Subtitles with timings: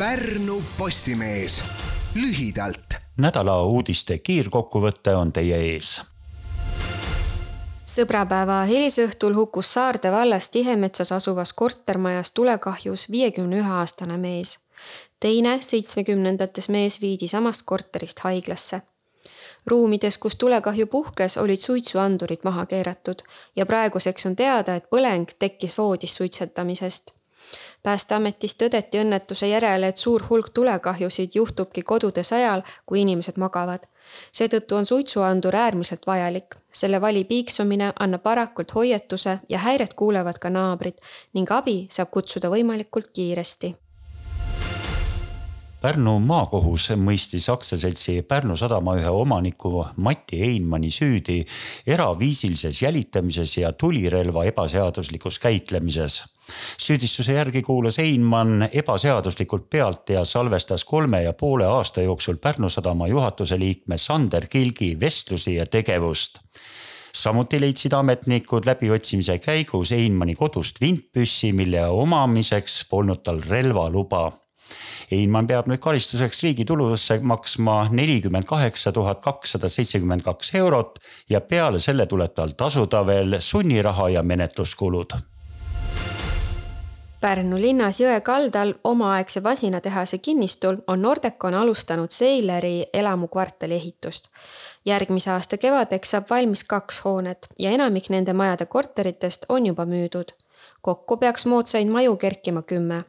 [0.00, 1.64] Pärnu Postimees
[2.14, 2.94] lühidalt.
[3.18, 5.90] nädala uudiste kiirkokkuvõte on teie ees
[7.84, 14.58] sõbrapäeva hilisõhtul hukkus Saarde vallas Tihemetsas asuvas kortermajas tulekahjus viiekümne ühe aastane mees.
[15.20, 18.80] teine seitsmekümnendates mees viidi samast korterist haiglasse.
[19.66, 23.22] ruumides, kus tulekahju puhkes, olid suitsuandurid maha keeratud
[23.56, 27.19] ja praeguseks on teada, et põleng tekkis voodis suitsetamisest
[27.82, 33.86] päästeametis tõdeti õnnetuse järel, et suur hulk tulekahjusid juhtubki kodudes ajal, kui inimesed magavad.
[34.32, 36.56] seetõttu on suitsuandur äärmiselt vajalik.
[36.72, 40.94] selle vali piiksumine annab varakult hoiatuse ja häiret kuulevad ka naabrid
[41.34, 43.74] ning abi saab kutsuda võimalikult kiiresti
[45.80, 51.38] Pärnu maakohus mõistis aktsiaseltsi Pärnu sadama ühe omaniku Mati Einmani süüdi
[51.88, 56.18] eraviisilises jälitamises ja tulirelva ebaseaduslikus käitlemises
[56.78, 63.08] süüdistuse järgi kuulas Einmann ebaseaduslikult pealt ja salvestas kolme ja poole aasta jooksul Pärnu sadama
[63.08, 66.38] juhatuse liikme Sander Kilgi vestlusi ja tegevust
[67.14, 74.30] samuti leidsid ametnikud läbiotsimise käigus Einmanni kodust vintpüssi, mille omamiseks polnud tal relvaluba.
[75.10, 81.40] Einmann peab nüüd karistuseks riigi tulusse maksma nelikümmend kaheksa tuhat kakssada seitsekümmend kaks eurot ja
[81.40, 85.18] peale selle tuleb tal tasuda veel sunniraha ja menetluskulud
[87.20, 94.28] Pärnu linnas jõe kaldal omaaegse vasinatehase kinnistul on Nordecon alustanud Seileri elamukvartali ehitust.
[94.86, 100.32] järgmise aasta kevadeks saab valmis kaks hoonet ja enamik nende majade korteritest on juba müüdud.
[100.80, 103.04] kokku peaks moodsaid maju kerkima kümme.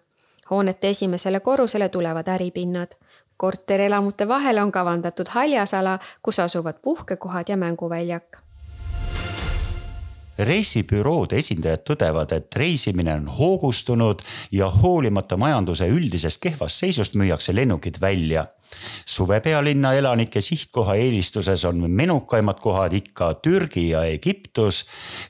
[0.49, 2.91] hoonete esimesele korrusele tulevad äripinnad.
[3.37, 8.50] korterelamute vahele on kavandatud haljasala, kus asuvad puhkekohad ja mänguväljak
[10.47, 18.01] reisibüroode esindajad tõdevad, et reisimine on hoogustunud ja hoolimata majanduse üldisest kehvast seisust müüakse lennukid
[18.01, 18.47] välja.
[19.05, 24.85] suve pealinna elanike sihtkoha eelistuses on menukaimad kohad ikka Türgi ja Egiptus.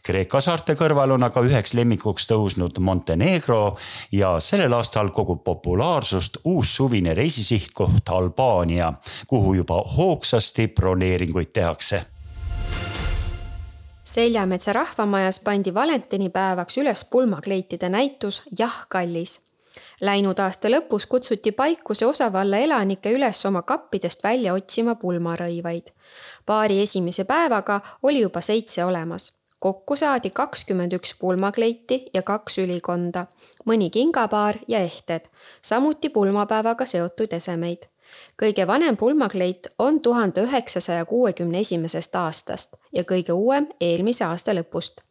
[0.06, 3.78] Kreeka saarte kõrval on aga üheks lemmikuks tõusnud Montenegro
[4.12, 8.94] ja sellel aastal kogub populaarsust uus suvine reisisihtkoht Albaania,
[9.28, 12.06] kuhu juba hoogsasti broneeringuid tehakse
[14.12, 19.38] Seljametsa rahvamajas pandi valentinipäevaks üles pulmakleitide näitus Jah, kallis.
[20.02, 25.94] Läinud aasta lõpus kutsuti Paikuse osavalla elanikke üles oma kappidest välja otsima pulmarõivaid.
[26.46, 29.34] paari esimese päevaga oli juba seitse olemas.
[29.60, 33.26] kokku saadi kakskümmend üks pulmakleiti ja kaks ülikonda,
[33.66, 35.22] mõni kingapaar ja ehted,
[35.62, 37.88] samuti pulmapäevaga seotud esemeid
[38.42, 45.02] kõige vanem pulmakleit on tuhande üheksasaja kuuekümne esimesest aastast ja kõige uuem eelmise aasta lõpust.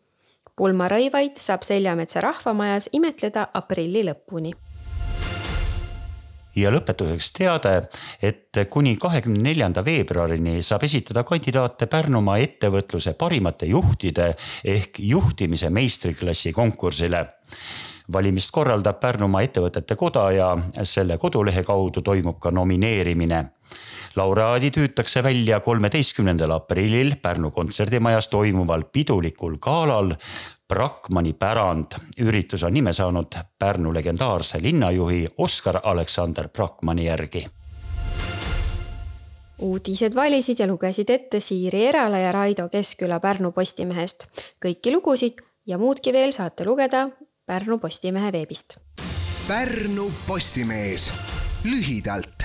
[0.56, 4.52] pulmarõivaid saab Seljametsa rahvamajas imetleda aprilli lõpuni
[6.56, 7.74] ja lõpetuseks teade,
[8.22, 14.32] et kuni kahekümne neljanda veebruarini saab esitada kandidaate Pärnumaa ettevõtluse parimate juhtide
[14.64, 17.24] ehk juhtimise meistriklassi konkursile
[18.12, 20.50] valimist korraldab Pärnumaa Ettevõtete Koda ja
[20.82, 23.44] selle kodulehe kaudu toimub ka nomineerimine.
[24.16, 30.14] laureaadid hüütakse välja kolmeteistkümnendal aprillil Pärnu kontserdimajas toimuval pidulikul galal
[30.68, 31.86] Brakmani pärand.
[32.18, 37.46] üritus on nime saanud Pärnu legendaarse linnajuhi Oskar Aleksander Brakmani järgi
[39.60, 44.26] uudised valisid ja lugesid ette Siiri Erala ja Raido Keskküla Pärnu Postimehest.
[44.64, 47.08] kõiki lugusid ja muudki veel saate lugeda
[47.50, 48.76] Pärnu Postimehe veebist.
[49.48, 51.10] Pärnu Postimees
[51.64, 52.39] lühidalt